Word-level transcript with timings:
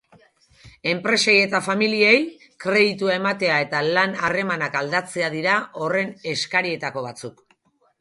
Enpresei 0.93 1.35
eta 1.41 1.59
familiei 1.65 2.15
kreditua 2.65 3.13
ematea 3.19 3.61
eta 3.67 3.83
lan-harremanak 3.99 4.81
aldatzea 4.83 5.33
dira 5.39 5.63
horren 5.85 6.15
eskarietako 6.37 7.09
batzuk. 7.11 7.51